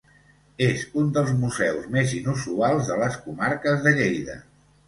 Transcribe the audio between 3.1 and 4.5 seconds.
comarques de Lleida.